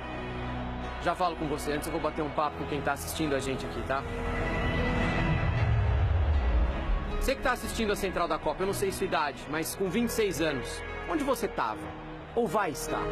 [1.04, 1.74] Já falo com você.
[1.74, 4.02] Antes eu vou bater um papo com quem tá assistindo a gente aqui, tá?
[7.20, 9.90] Você que tá assistindo a Central da Copa, eu não sei sua idade, mas com
[9.90, 11.82] 26 anos, onde você tava?
[12.34, 13.04] Ou vai estar?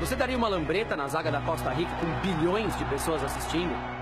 [0.00, 3.95] Você daria uma lambreta na zaga da Costa Rica com bilhões de pessoas assistindo?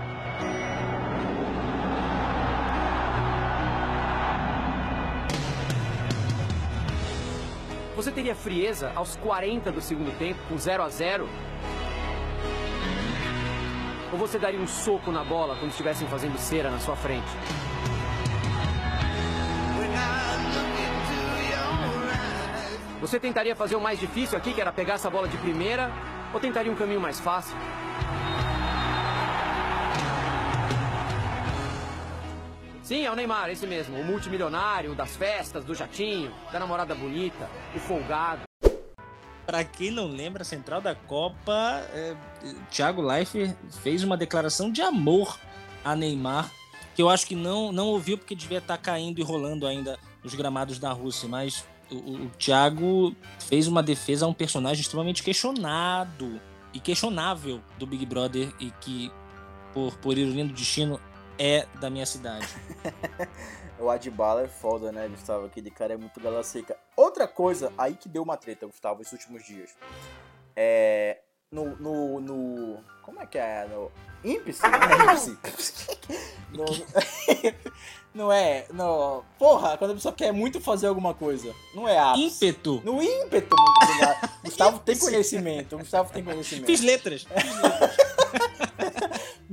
[8.05, 11.27] Você teria frieza aos 40 do segundo tempo, com 0 a 0
[14.11, 17.25] Ou você daria um soco na bola quando estivessem fazendo cera na sua frente?
[23.01, 25.91] Você tentaria fazer o mais difícil aqui, que era pegar essa bola de primeira,
[26.31, 27.57] ou tentaria um caminho mais fácil?
[32.85, 33.99] Sim, é o Neymar, esse mesmo.
[33.99, 38.43] O multimilionário, das festas, do jatinho, da namorada bonita, o folgado.
[39.43, 42.15] pra quem não lembra, a Central da Copa, é,
[42.69, 45.35] Thiago Leifert fez uma declaração de amor
[45.83, 46.51] a Neymar,
[46.95, 50.35] que eu acho que não, não ouviu porque devia estar caindo e rolando ainda os
[50.35, 55.23] gramados da Rússia, mas o, o, o Thiago fez uma defesa a um personagem extremamente
[55.23, 56.39] questionado
[56.71, 59.11] e questionável do Big Brother e que,
[59.73, 60.99] por, por ironia do destino,
[61.37, 62.47] é da minha cidade.
[63.77, 65.45] O Adbala é foda, né, Gustavo?
[65.45, 66.77] Aquele cara é muito gala seca.
[66.95, 69.71] Outra coisa aí que deu uma treta, Gustavo, esses últimos dias.
[70.55, 71.19] É.
[71.51, 71.75] No.
[71.75, 73.67] no, no como é que é?
[73.67, 73.91] No.
[74.23, 74.61] Ímpice?
[74.65, 75.35] Não é ímpice.
[76.55, 76.65] No-
[78.13, 78.65] não é.
[78.71, 81.53] No, porra, quando a pessoa quer muito fazer alguma coisa.
[81.73, 82.45] Não é ápice.
[82.47, 82.81] Ímpeto!
[82.85, 84.29] No ímpeto, muito obrigado.
[84.41, 85.77] Gustavo tem conhecimento.
[85.77, 86.65] Gustavo tem conhecimento.
[86.65, 87.27] Fiz letras!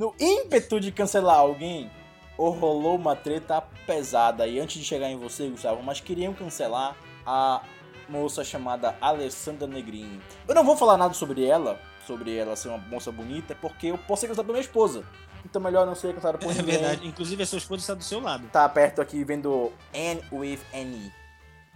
[0.03, 1.89] No ímpeto de cancelar alguém,
[2.37, 6.97] ou rolou uma treta pesada aí antes de chegar em você, Gustavo, mas queriam cancelar
[7.25, 7.63] a
[8.09, 10.21] moça chamada Alessandra Negrini.
[10.49, 13.97] Eu não vou falar nada sobre ela, sobre ela ser uma moça bonita, porque eu
[13.97, 15.05] posso ser cancelado pela minha esposa.
[15.45, 16.79] Então melhor não ser cancelado por É ninguém.
[16.79, 17.07] verdade.
[17.07, 18.49] Inclusive, a sua esposa está do seu lado.
[18.49, 21.13] Tá perto aqui vendo N with N.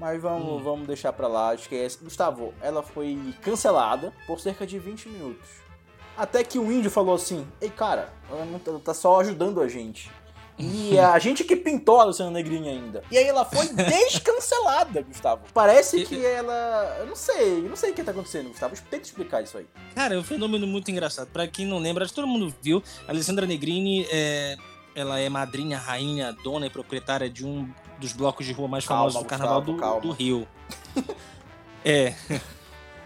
[0.01, 0.65] Mas vamos, Hum.
[0.65, 2.03] vamos deixar pra lá, esquece.
[2.03, 5.65] Gustavo, ela foi cancelada por cerca de 20 minutos.
[6.17, 9.69] Até que o índio falou assim: Ei, cara, ela tá, ela tá só ajudando a
[9.69, 10.11] gente.
[10.59, 13.03] E a gente que pintou a Luciana Negrini ainda.
[13.11, 15.43] E aí ela foi descancelada, Gustavo.
[15.53, 16.97] Parece que ela.
[17.01, 18.75] Eu não sei, eu não sei o que tá acontecendo, Gustavo.
[18.91, 19.67] Tenta explicar isso aí.
[19.95, 21.29] Cara, é um fenômeno muito engraçado.
[21.29, 22.83] Pra quem não lembra, acho que todo mundo viu.
[23.07, 24.57] A Alessandra Negrini é,
[24.95, 29.03] ela é madrinha, rainha, dona e proprietária de um dos blocos de rua mais Calma,
[29.03, 30.49] famosos do Carnaval Gustavo, do, do Rio.
[31.85, 32.15] é.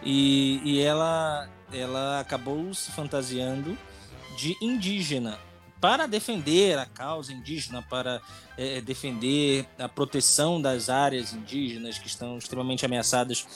[0.02, 3.76] E, e ela, ela acabou se fantasiando
[4.36, 5.38] de indígena
[5.80, 8.20] para defender a causa indígena, para
[8.56, 13.46] é, defender a proteção das áreas indígenas que estão extremamente ameaçadas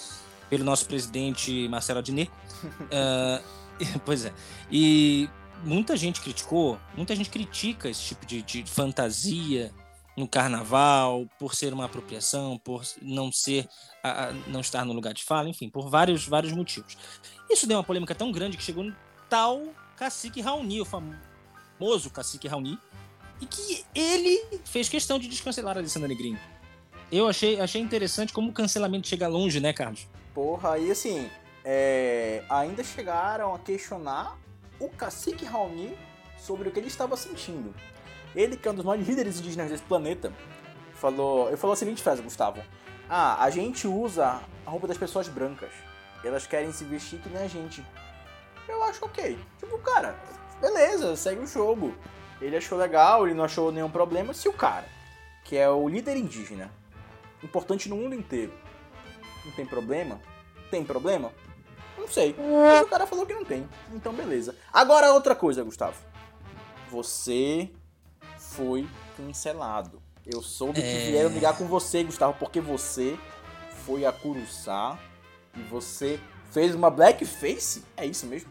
[0.49, 2.31] pelo nosso presidente Marcelo Adnet.
[2.91, 3.43] Ah,
[4.07, 4.33] pois é.
[4.71, 5.29] E
[5.65, 9.71] muita gente criticou, muita gente critica esse tipo de, de fantasia
[10.17, 13.69] no carnaval, por ser uma apropriação, por não ser,
[14.03, 16.97] a- a- não estar no lugar de fala, enfim, por vários, vários motivos.
[17.51, 18.95] Isso deu uma polêmica tão grande que chegou no
[19.29, 19.63] tal
[19.97, 22.79] cacique Raoni, o famoso cacique Raoni,
[23.41, 26.39] e que ele fez questão de descancelar a Alessandra Negrini.
[27.13, 30.09] Eu achei, achei interessante como o cancelamento chega longe, né, Carlos?
[30.35, 31.31] Porra, e assim,
[31.65, 34.37] é, ainda chegaram a questionar
[34.81, 35.97] o cacique Raoni
[36.39, 37.75] sobre o que ele estava sentindo.
[38.35, 40.33] Ele, que é um dos maiores líderes indígenas desse planeta,
[40.95, 42.61] falou, ele falou a seguinte frase, Gustavo.
[43.09, 45.71] Ah, a gente usa a roupa das pessoas brancas.
[46.25, 47.85] Elas querem se vestir que nem a gente.
[48.67, 49.39] Eu acho ok.
[49.59, 50.17] Tipo, cara,
[50.61, 51.95] beleza, segue o jogo.
[52.41, 54.33] Ele achou legal, ele não achou nenhum problema.
[54.35, 54.87] Se o cara,
[55.45, 56.71] que é o líder indígena,
[57.43, 58.53] importante no mundo inteiro,
[59.45, 60.21] não tem problema?
[60.71, 61.31] Tem problema?
[61.99, 62.35] Não sei.
[62.39, 63.69] Mas o cara falou que não tem.
[63.93, 64.57] Então, beleza.
[64.73, 65.97] Agora, outra coisa, Gustavo.
[66.91, 67.71] Você
[68.39, 70.03] foi cancelado.
[70.27, 71.11] Eu soube que É.
[71.11, 73.19] vieram ligar com você, Gustavo, porque você
[73.85, 74.99] foi a Curuçá
[75.57, 76.19] e você
[76.53, 77.83] fez uma blackface?
[77.97, 78.49] É isso mesmo?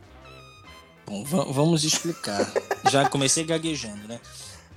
[1.05, 2.51] Bom, va- vamos explicar.
[2.91, 4.19] Já comecei gaguejando, né?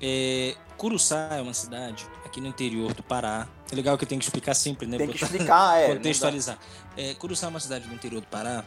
[0.01, 3.49] É, Curuçá é uma cidade aqui no interior do Pará.
[3.71, 4.99] É legal que eu tenho que explicar sempre, né?
[4.99, 5.89] Tem que explicar, é.
[5.95, 6.59] contextualizar.
[6.97, 8.65] É, Curuçá é uma cidade do interior do Pará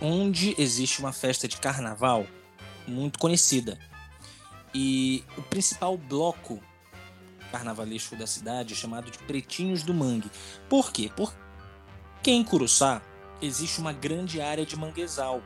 [0.00, 2.26] onde existe uma festa de carnaval
[2.86, 3.78] muito conhecida.
[4.74, 6.60] E o principal bloco
[7.50, 10.30] carnavalesco da cidade é chamado de Pretinhos do Mangue.
[10.68, 11.10] Por quê?
[11.14, 11.36] Porque
[12.30, 13.02] em Curuçá
[13.40, 15.42] existe uma grande área de manguezal.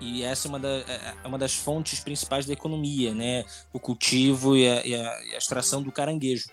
[0.00, 3.44] E essa é uma, da- é- é uma das fontes principais da economia, né?
[3.72, 6.46] O cultivo e a, e a- e a extração do caranguejo.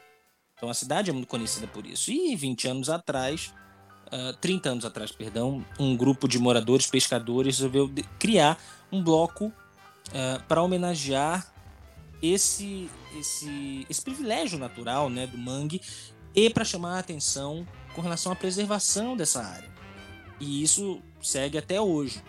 [0.56, 2.12] Então a cidade é muito conhecida por isso.
[2.12, 3.54] E 20 anos atrás,
[4.12, 7.90] ah, 30 anos atrás, perdão, um grupo de moradores, pescadores, resolveu
[8.20, 8.58] criar
[8.92, 9.52] um bloco
[10.48, 11.54] para homenagear
[12.22, 12.90] esse,
[13.20, 15.82] esse, esse privilégio natural né, do mangue
[16.34, 17.68] e para chamar a atenção
[17.98, 19.68] com relação à preservação dessa área.
[20.40, 22.24] E isso segue até hoje.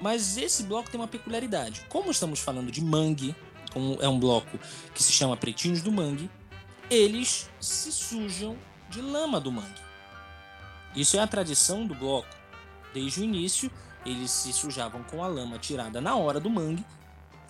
[0.00, 1.82] Mas esse bloco tem uma peculiaridade.
[1.90, 3.36] Como estamos falando de mangue,
[3.74, 4.58] como é um bloco
[4.94, 6.30] que se chama Pretinhos do Mangue,
[6.88, 8.56] eles se sujam
[8.88, 9.82] de lama do mangue.
[10.96, 12.34] Isso é a tradição do bloco.
[12.94, 13.70] Desde o início,
[14.06, 16.86] eles se sujavam com a lama tirada na hora do mangue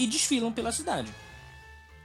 [0.01, 1.15] e desfilam pela cidade.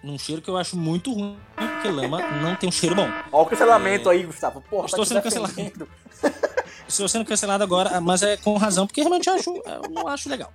[0.05, 3.07] Num cheiro que eu acho muito ruim, porque lama não tem um cheiro bom.
[3.31, 4.61] Ó o cancelamento aí, Gustavo.
[4.61, 5.89] Porra, Estou tá sendo cancelado.
[6.87, 10.29] Estou sendo cancelado agora, mas é com razão, porque realmente eu, acho, eu não acho
[10.29, 10.53] legal.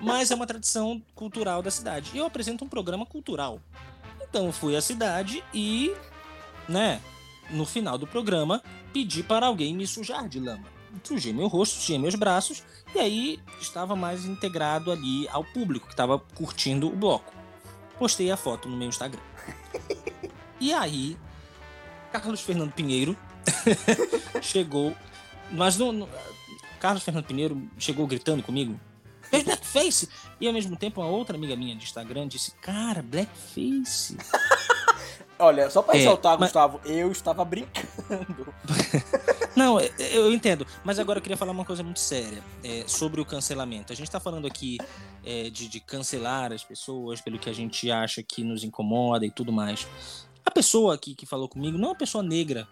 [0.00, 2.10] Mas é uma tradição cultural da cidade.
[2.14, 3.60] E eu apresento um programa cultural.
[4.28, 5.94] Então eu fui à cidade e,
[6.68, 7.00] né,
[7.50, 8.60] no final do programa,
[8.92, 10.64] pedi para alguém me sujar de lama.
[11.04, 15.92] Sujei meu rosto, sujei meus braços, e aí estava mais integrado ali ao público que
[15.92, 17.43] estava curtindo o bloco.
[17.98, 19.20] Postei a foto no meu Instagram.
[20.60, 21.18] E aí,
[22.12, 23.14] Carlos Fernando Pinheiro
[24.40, 24.94] chegou.
[25.50, 26.08] Mas não, não-
[26.80, 28.78] Carlos Fernando Pinheiro chegou gritando comigo.
[29.22, 30.08] Fez blackface!
[30.40, 34.16] E ao mesmo tempo, uma outra amiga minha de Instagram disse: Cara, blackface.
[35.38, 38.54] Olha, só pra É, ressaltar, mas- Gustavo, eu estava brincando.
[39.56, 40.64] Não, é- é- eu entendo.
[40.84, 43.92] Mas agora eu queria falar uma coisa muito séria é, sobre o cancelamento.
[43.92, 44.78] A gente tá falando aqui
[45.24, 49.30] é, de, de cancelar as pessoas pelo que a gente acha que nos incomoda e
[49.30, 49.86] tudo mais.
[50.44, 52.68] A pessoa aqui que falou comigo não é uma pessoa negra.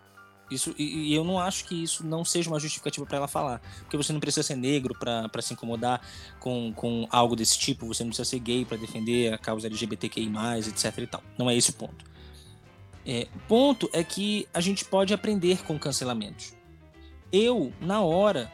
[0.50, 3.60] Isso, e, e eu não acho que isso não seja uma justificativa para ela falar.
[3.80, 6.06] Porque você não precisa ser negro para se incomodar
[6.38, 7.86] com, com algo desse tipo.
[7.86, 10.30] Você não precisa ser gay para defender a causa LGBTQI,
[10.68, 11.22] etc e tal.
[11.38, 12.04] Não é esse o ponto.
[13.06, 16.54] É, o ponto é que a gente pode aprender com cancelamentos.
[17.32, 18.52] Eu, na hora,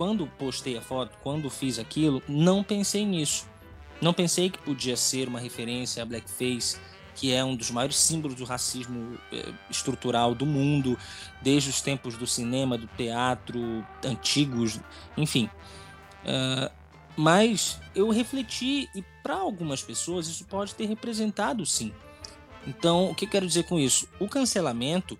[0.00, 3.46] quando postei a foto, quando fiz aquilo, não pensei nisso.
[4.00, 6.78] Não pensei que podia ser uma referência a blackface,
[7.14, 10.98] que é um dos maiores símbolos do racismo eh, estrutural do mundo,
[11.42, 14.80] desde os tempos do cinema, do teatro, antigos,
[15.18, 15.50] enfim.
[16.24, 16.72] Uh,
[17.14, 21.92] mas eu refleti e para algumas pessoas isso pode ter representado sim.
[22.66, 24.08] Então, o que quero dizer com isso?
[24.18, 25.18] O cancelamento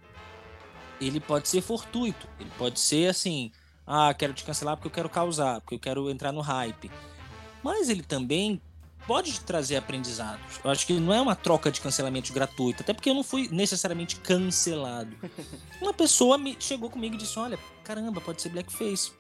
[0.99, 3.53] ele pode ser fortuito, ele pode ser assim,
[3.87, 6.91] ah, quero te cancelar porque eu quero causar, porque eu quero entrar no hype.
[7.63, 8.61] Mas ele também
[9.07, 10.61] pode trazer aprendizados.
[10.63, 13.49] Eu acho que não é uma troca de cancelamento gratuita, até porque eu não fui
[13.51, 15.17] necessariamente cancelado.
[15.81, 19.13] Uma pessoa me chegou comigo e disse: "Olha, caramba, pode ser blackface".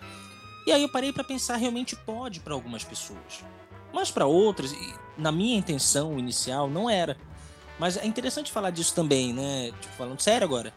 [0.66, 3.42] E aí eu parei para pensar, realmente pode para algumas pessoas.
[3.92, 4.72] Mas para outras,
[5.16, 7.16] na minha intenção inicial, não era.
[7.78, 9.72] Mas é interessante falar disso também, né?
[9.80, 10.72] Tipo, falando sério agora.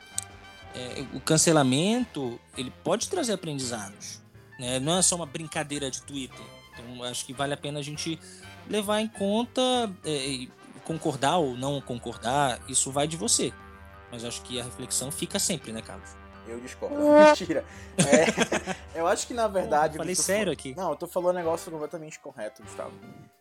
[0.75, 4.21] É, o cancelamento, ele pode trazer aprendizados.
[4.59, 4.79] Né?
[4.79, 6.45] Não é só uma brincadeira de Twitter.
[6.73, 8.19] Então, acho que vale a pena a gente
[8.67, 9.61] levar em conta,
[10.05, 10.47] é,
[10.83, 13.53] concordar ou não concordar, isso vai de você.
[14.11, 16.09] Mas acho que a reflexão fica sempre, né, Carlos?
[16.47, 16.95] Eu discordo.
[17.29, 17.65] Mentira.
[17.97, 19.93] É, eu acho que na verdade.
[19.93, 20.75] Pô, falei sério aqui.
[20.75, 22.91] Não, eu tô falando um negócio completamente correto, Gustavo.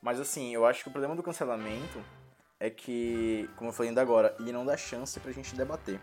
[0.00, 2.02] Mas assim, eu acho que o problema do cancelamento
[2.58, 6.00] é que, como eu falei ainda agora, ele não dá chance pra gente debater.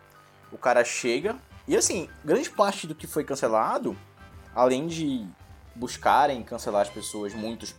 [0.51, 1.35] O cara chega.
[1.67, 3.95] E assim, grande parte do que foi cancelado,
[4.55, 5.25] além de
[5.75, 7.75] buscarem cancelar as pessoas, muitos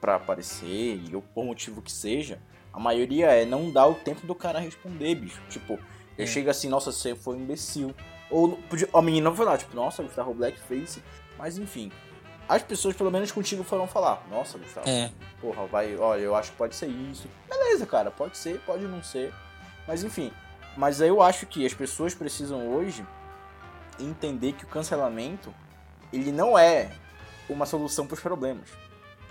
[0.00, 2.40] para aparecer, ou por motivo que seja,
[2.72, 5.40] a maioria é não dar o tempo do cara responder, bicho.
[5.48, 5.78] Tipo,
[6.16, 7.94] ele chega assim, nossa, você foi um imbecil.
[8.30, 8.58] Ou
[8.92, 11.02] a menina foi lá, tipo, nossa, Gustavo Blackface.
[11.38, 11.90] Mas enfim.
[12.48, 15.10] As pessoas, pelo menos contigo, foram falar, nossa, Gustavo, é.
[15.40, 17.28] porra, vai, olha, eu acho que pode ser isso.
[17.48, 19.32] Beleza, cara, pode ser, pode não ser.
[19.86, 20.32] Mas enfim.
[20.78, 23.04] Mas eu acho que as pessoas precisam hoje
[23.98, 25.52] entender que o cancelamento,
[26.12, 26.92] ele não é
[27.50, 28.68] uma solução para os problemas.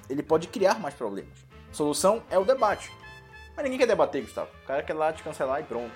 [0.10, 1.32] Ele pode criar mais problemas.
[1.72, 2.92] A solução é o debate.
[3.56, 4.52] Mas ninguém quer debater, Gustavo.
[4.62, 5.94] O cara quer lá te cancelar e pronto.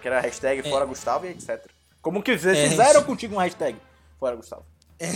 [0.00, 0.70] Quer a hashtag é.
[0.70, 1.70] fora Gustavo e etc.
[2.00, 2.38] Como que é.
[2.38, 3.78] fizeram contigo uma hashtag
[4.18, 4.64] fora Gustavo?
[4.98, 5.08] É.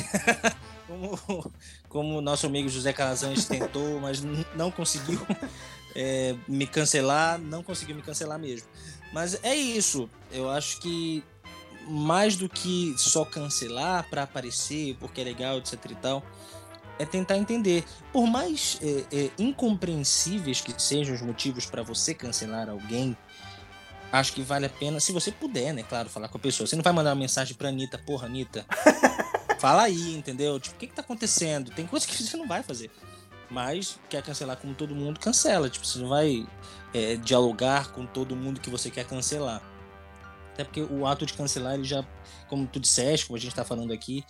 [0.86, 1.52] como,
[1.88, 4.20] como o nosso amigo José Calazans tentou, mas
[4.54, 5.26] não conseguiu
[5.96, 8.68] é, me cancelar, não conseguiu me cancelar mesmo.
[9.12, 10.08] Mas é isso.
[10.30, 11.24] Eu acho que
[11.88, 16.22] mais do que só cancelar para aparecer, porque é legal, etc e tal,
[16.98, 17.84] é tentar entender.
[18.12, 23.16] Por mais é, é, incompreensíveis que sejam os motivos para você cancelar alguém,
[24.12, 26.66] acho que vale a pena, se você puder, né, claro, falar com a pessoa.
[26.66, 28.64] Você não vai mandar uma mensagem pra Anitta, porra, Anitta.
[29.58, 30.58] fala aí, entendeu?
[30.60, 31.70] Tipo, o que, que tá acontecendo?
[31.70, 32.90] Tem coisas que você não vai fazer.
[33.50, 35.68] Mas quer cancelar como todo mundo, cancela.
[35.68, 36.46] Tipo, você não vai
[36.94, 39.60] é, dialogar com todo mundo que você quer cancelar.
[40.52, 42.04] Até porque o ato de cancelar, ele já,
[42.48, 44.24] como tu disseste, como a gente tá falando aqui,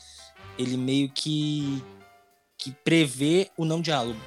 [0.59, 1.83] ele meio que
[2.61, 4.21] que prevê o não diálogo.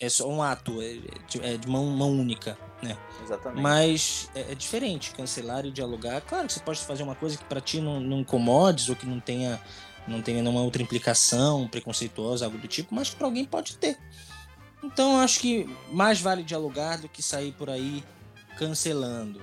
[0.00, 0.98] É só um ato, é,
[1.42, 2.96] é de mão, mão única, né?
[3.22, 3.62] Exatamente.
[3.62, 6.20] Mas é, é, diferente, cancelar e dialogar.
[6.22, 9.06] Claro que você pode fazer uma coisa que para ti não, não incomodes ou que
[9.06, 9.60] não tenha,
[10.06, 13.98] não tenha nenhuma outra implicação preconceituosa, algo do tipo, mas para alguém pode ter.
[14.82, 18.04] Então acho que mais vale dialogar do que sair por aí
[18.58, 19.40] cancelando,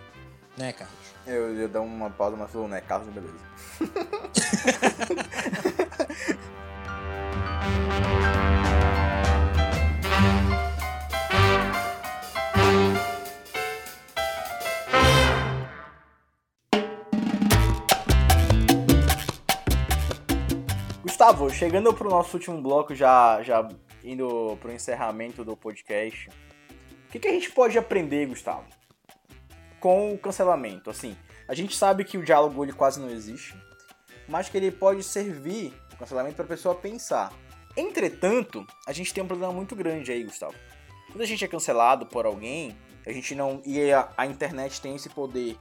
[0.57, 0.97] né, Carlos?
[1.25, 3.33] Eu ia dar uma pausa, mas falou, né, Carlos, beleza.
[21.31, 23.65] Gustavo, chegando pro nosso último bloco, já, já
[24.03, 28.65] indo pro encerramento do podcast, o que, que a gente pode aprender, Gustavo,
[29.79, 30.89] com o cancelamento?
[30.89, 31.15] Assim,
[31.47, 33.55] a gente sabe que o diálogo ele quase não existe,
[34.27, 37.31] mas que ele pode servir, o cancelamento, para a pessoa pensar.
[37.77, 40.55] Entretanto, a gente tem um problema muito grande aí, Gustavo.
[41.07, 43.61] Quando a gente é cancelado por alguém, a gente não.
[43.65, 45.57] E a, a internet tem esse poder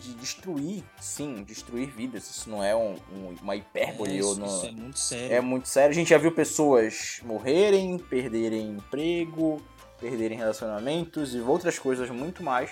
[0.00, 2.28] de destruir, sim, destruir vidas.
[2.28, 4.18] Isso não é um, um, uma hipérbole.
[4.18, 4.46] É, ou não...
[4.46, 5.34] isso é muito sério.
[5.34, 5.90] É muito sério.
[5.90, 9.62] A gente já viu pessoas morrerem, perderem emprego,
[10.00, 12.70] perderem relacionamentos e outras coisas muito mais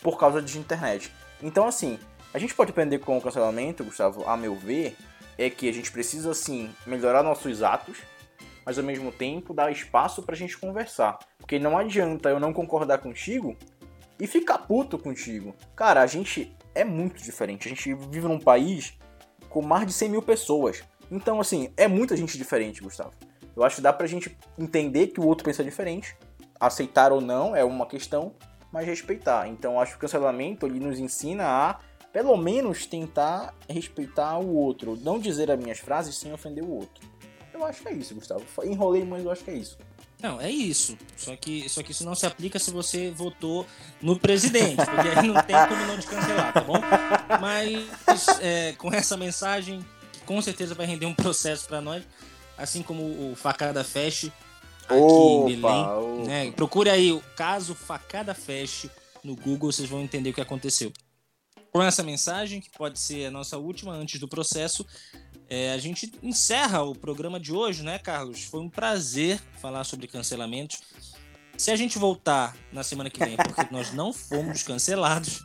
[0.00, 1.12] por causa de internet.
[1.42, 1.98] Então, assim,
[2.32, 4.96] a gente pode aprender com o cancelamento, Gustavo, a meu ver,
[5.36, 7.98] é que a gente precisa, assim, melhorar nossos atos,
[8.64, 11.18] mas ao mesmo tempo dar espaço pra gente conversar.
[11.38, 13.56] Porque não adianta eu não concordar contigo
[14.22, 15.52] e ficar puto contigo.
[15.74, 17.66] Cara, a gente é muito diferente.
[17.66, 18.96] A gente vive num país
[19.48, 20.84] com mais de 100 mil pessoas.
[21.10, 23.10] Então, assim, é muita gente diferente, Gustavo.
[23.56, 26.16] Eu acho que dá pra gente entender que o outro pensa diferente.
[26.60, 28.32] Aceitar ou não é uma questão,
[28.70, 29.48] mas respeitar.
[29.48, 31.80] Então, acho que o cancelamento ele nos ensina a,
[32.12, 34.96] pelo menos, tentar respeitar o outro.
[35.02, 37.04] Não dizer as minhas frases sem ofender o outro.
[37.52, 38.44] Eu acho que é isso, Gustavo.
[38.62, 39.76] Enrolei, mas eu acho que é isso.
[40.22, 40.96] Não, é isso.
[41.16, 43.66] Só que, só que isso não se aplica se você votou
[44.00, 46.80] no presidente, porque aí não tem como não te cancelar, tá bom?
[47.40, 52.04] Mas é, com essa mensagem, que com certeza vai render um processo para nós,
[52.56, 54.30] assim como o Facada Fest
[54.84, 55.84] aqui Opa, em Belém.
[55.84, 56.24] opa.
[56.24, 56.52] Né?
[56.52, 58.86] Procure aí o caso Facada Fest
[59.24, 60.92] no Google, vocês vão entender o que aconteceu.
[61.72, 64.86] Com essa mensagem, que pode ser a nossa última antes do processo,
[65.52, 68.44] é, a gente encerra o programa de hoje, né, Carlos?
[68.44, 70.80] Foi um prazer falar sobre cancelamentos.
[71.58, 75.44] Se a gente voltar na semana que vem, é porque nós não fomos cancelados.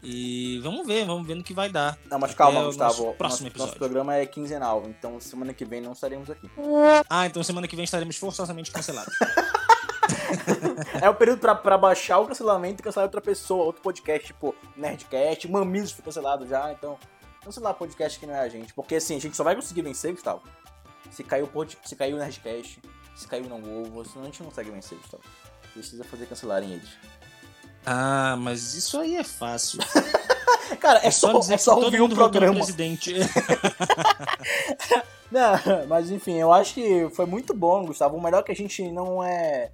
[0.00, 1.98] E vamos ver, vamos ver no que vai dar.
[2.08, 3.04] Não, mas calma, Até Gustavo.
[3.04, 6.48] nosso próximo nosso, nosso programa é quinzenal, então semana que vem não estaremos aqui.
[7.10, 9.12] Ah, então semana que vem estaremos forçosamente cancelados.
[11.00, 14.54] É o período pra, pra baixar o cancelamento e cancelar outra pessoa, outro podcast, tipo
[14.76, 16.98] Nerdcast, Mamilos foi cancelado já, então.
[17.44, 18.72] Cancelar podcast que não é a gente.
[18.74, 20.42] Porque assim, a gente só vai conseguir vencer, Gustavo.
[21.10, 22.80] Se cair o, pod, se cair o Nerdcast,
[23.14, 25.22] se cair o Não Ovo, senão a gente não consegue vencer, Gustavo.
[25.72, 26.88] Precisa fazer cancelarem eles.
[27.84, 29.78] Ah, mas isso aí é fácil.
[30.80, 32.54] Cara, é, É só dizer é só ouvir no programa.
[32.54, 33.14] presidente.
[35.30, 35.52] Não,
[35.88, 38.16] mas enfim, eu acho que foi muito bom, Gustavo.
[38.16, 39.70] O melhor é que a gente não é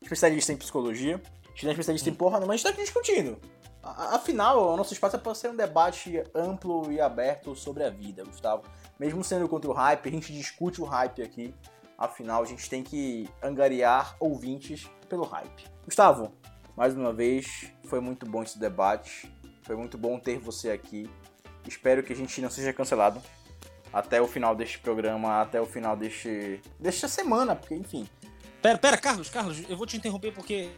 [0.00, 2.70] especialista em psicologia, a gente não é especialista em porra, não, mas a gente tá
[2.70, 3.38] aqui discutindo.
[3.82, 8.24] Afinal, o nosso espaço é para ser um debate amplo e aberto sobre a vida,
[8.24, 8.62] Gustavo.
[8.98, 11.52] Mesmo sendo contra o hype, a gente discute o hype aqui.
[11.98, 15.64] Afinal, a gente tem que angariar ouvintes pelo hype.
[15.84, 16.32] Gustavo,
[16.76, 19.32] mais uma vez, foi muito bom esse debate.
[19.62, 21.10] Foi muito bom ter você aqui.
[21.66, 23.20] Espero que a gente não seja cancelado
[23.92, 28.08] até o final deste programa, até o final deste desta semana, porque enfim.
[28.60, 30.70] Pera, pera, Carlos, Carlos, eu vou te interromper porque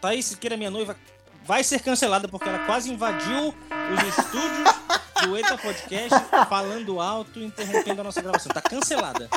[0.00, 0.96] Thaís Siqueira, minha noiva,
[1.44, 3.54] vai ser cancelada porque ela quase invadiu
[3.92, 4.68] os estúdios
[5.22, 8.52] do Eita Podcast falando alto e interrompendo a nossa gravação.
[8.52, 9.28] Tá cancelada.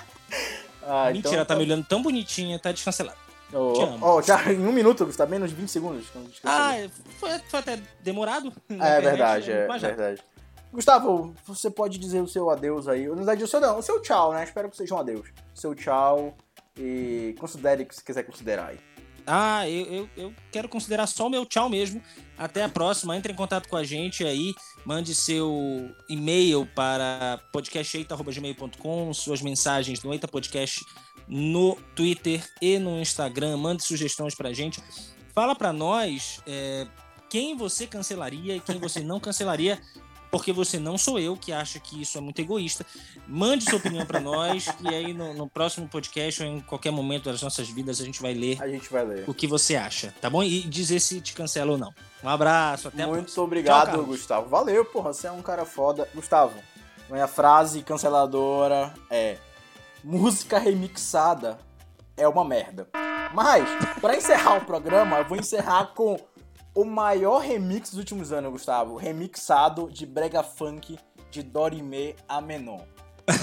[0.86, 3.18] Ah, Mentira, ela tá me olhando tão bonitinha, tá descancelada.
[3.54, 4.06] Oh, te amo.
[4.06, 6.06] oh, já em um minuto, Gustavo, menos de 20 segundos.
[6.44, 6.72] Ah,
[7.20, 8.52] foi, foi até demorado.
[8.70, 9.64] é internet, verdade, né?
[9.64, 9.88] é Mas já.
[9.90, 10.24] verdade.
[10.72, 13.08] Gustavo, você pode dizer o seu adeus aí.
[13.08, 14.44] Na verdade, o seu não, o seu tchau, né?
[14.44, 15.28] Espero que seja um adeus.
[15.54, 16.36] Seu tchau
[16.78, 18.80] e considere o que você quiser considerar aí.
[19.28, 22.02] Ah, eu, eu, eu quero considerar só o meu tchau mesmo.
[22.38, 23.16] Até a próxima.
[23.18, 24.56] Entre em contato com a gente aí.
[24.86, 30.86] Mande seu e-mail para podcasteita.gmail.com, suas mensagens no Eita Podcast
[31.28, 33.58] no Twitter e no Instagram.
[33.58, 34.82] Mande sugestões pra gente.
[35.34, 36.88] Fala pra nós é,
[37.30, 39.80] quem você cancelaria e quem você não cancelaria.
[40.30, 42.86] Porque você não sou eu que acha que isso é muito egoísta.
[43.28, 47.32] Mande sua opinião pra nós e aí no, no próximo podcast ou em qualquer momento
[47.32, 49.24] das nossas vidas a gente vai ler A gente vai ler.
[49.28, 50.44] o que você acha, tá bom?
[50.44, 51.94] E dizer se te cancela ou não.
[52.24, 53.44] Um abraço, até a Muito próxima.
[53.44, 54.04] obrigado, Tchau.
[54.06, 54.50] Gustavo.
[54.50, 56.08] Valeu, porra, você é um cara foda.
[56.14, 56.54] Gustavo,
[57.10, 59.38] minha frase canceladora é:
[60.04, 61.58] música remixada
[62.18, 62.88] é uma merda.
[63.34, 63.68] Mas,
[64.02, 66.18] pra encerrar o programa, eu vou encerrar com
[66.78, 68.98] o maior remix dos últimos anos, Gustavo.
[68.98, 71.00] Remixado de brega funk
[71.32, 72.82] de Dorime a Menon.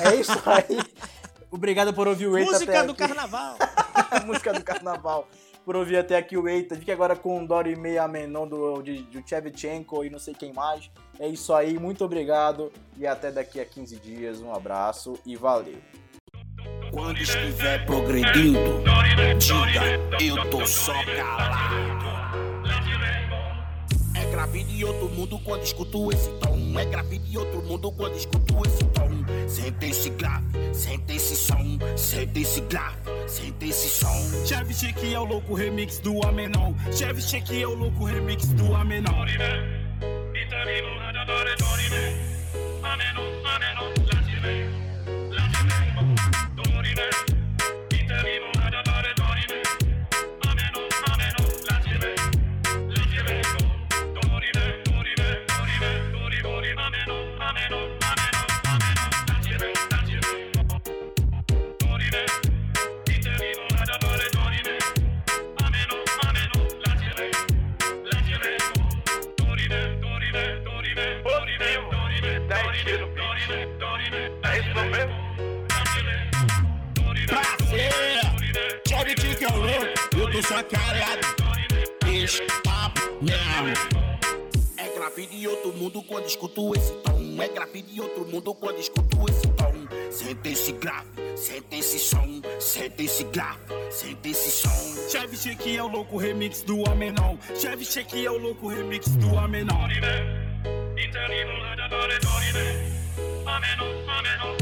[0.04, 0.78] É isso aí.
[1.50, 3.00] Obrigado por ouvir o Eita Música até do aqui.
[3.00, 3.56] carnaval.
[4.24, 5.26] música do carnaval.
[5.64, 6.76] Por ouvir até aqui o Eita.
[6.76, 10.52] Fique agora com o Dorime a Menon do, de, de Chevchenko e não sei quem
[10.52, 10.88] mais.
[11.18, 12.70] É isso aí, muito obrigado.
[12.96, 14.40] E até daqui a 15 dias.
[14.40, 15.78] Um abraço e valeu.
[16.92, 18.80] Quando estiver progredindo,
[19.38, 22.03] diga, eu tô só calado.
[24.34, 26.76] É grave de outro mundo quando escuto esse tom.
[26.76, 29.08] É grave de outro mundo quando escuto esse tom.
[29.46, 31.78] Sente esse grave, sente esse som.
[31.96, 34.44] Sente esse grave, sente esse som.
[34.44, 36.74] Cheve Chique é o louco remix do Amenon.
[36.92, 39.24] Cheve Chique é o louco remix do Amenon.
[46.90, 47.33] Prazer,
[82.04, 84.14] Deixa papo, não.
[84.76, 87.42] É grave de outro mundo quando escuto esse tom.
[87.42, 89.74] É grave de outro mundo quando escuto esse tom.
[90.10, 92.40] Sente esse grave, sente esse som.
[92.58, 93.58] Sente esse grave,
[93.90, 95.08] sente esse som.
[95.10, 97.36] Cheve Chique é o louco remix do Amenon.
[97.54, 99.84] Cheve Chique é o louco remix do Amenon.
[103.46, 104.56] Ameno, ameno,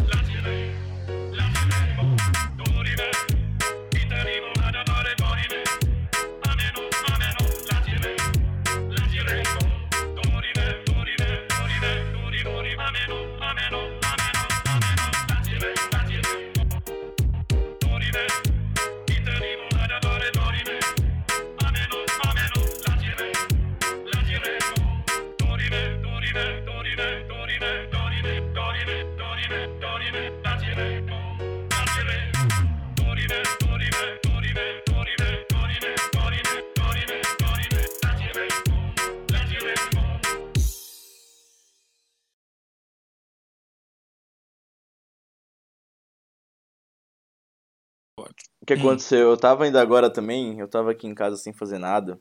[48.77, 49.31] que aconteceu?
[49.31, 52.19] Eu tava indo agora também, eu tava aqui em casa sem fazer nada.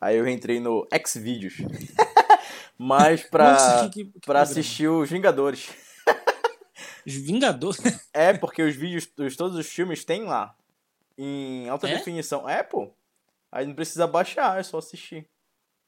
[0.00, 1.54] Aí eu entrei no Xvideos.
[2.78, 5.68] Mas pra, Nossa, que- que- pra assistir os Vingadores.
[7.06, 7.80] Os Vingadores.
[8.14, 10.54] É, porque os vídeos, os, todos os filmes tem lá.
[11.16, 11.94] Em alta É?
[11.96, 12.48] definição.
[12.48, 12.90] É, pô.
[13.50, 15.26] Aí não precisa baixar, é só assistir.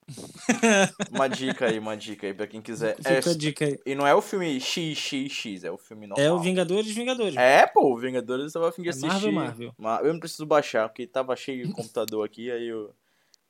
[1.11, 2.96] uma dica aí, uma dica aí pra quem quiser.
[3.05, 3.78] É, Fica a dica aí.
[3.86, 6.26] e não é o filme XXX, é o filme normal.
[6.26, 7.36] É o Vingadores Vingadores.
[7.36, 9.09] É, pô, o Vingadores eu tava a fim de É assistir.
[9.09, 9.74] Marvel, Marvel.
[9.78, 12.94] Mas Eu não preciso baixar, porque tava cheio o computador aqui, aí eu.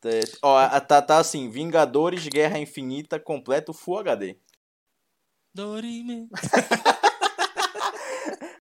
[0.04, 4.36] É, Ó, tá, tá assim, Vingadores Guerra Infinita completo Full HD.
[5.54, 6.28] Dorime.